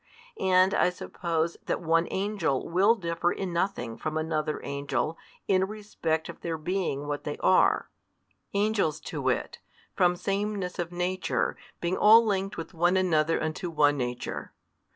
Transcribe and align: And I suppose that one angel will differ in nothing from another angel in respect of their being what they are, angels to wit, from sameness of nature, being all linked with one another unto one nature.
And 0.39 0.73
I 0.73 0.89
suppose 0.89 1.57
that 1.67 1.79
one 1.79 2.07
angel 2.09 2.67
will 2.67 2.95
differ 2.95 3.31
in 3.31 3.53
nothing 3.53 3.97
from 3.97 4.17
another 4.17 4.59
angel 4.63 5.15
in 5.47 5.65
respect 5.65 6.27
of 6.27 6.41
their 6.41 6.57
being 6.57 7.05
what 7.07 7.23
they 7.23 7.37
are, 7.37 7.87
angels 8.55 8.99
to 9.01 9.21
wit, 9.21 9.59
from 9.93 10.15
sameness 10.15 10.79
of 10.79 10.91
nature, 10.91 11.55
being 11.81 11.97
all 11.97 12.25
linked 12.25 12.57
with 12.57 12.73
one 12.73 12.97
another 12.97 13.39
unto 13.39 13.69
one 13.69 13.95
nature. 13.95 14.53